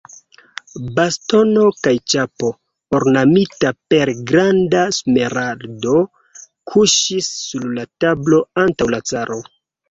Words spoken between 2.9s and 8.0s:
ornamita per granda smeraldo, kuŝis sur la